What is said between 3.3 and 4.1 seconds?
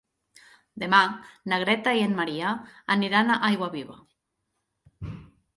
a Aiguaviva.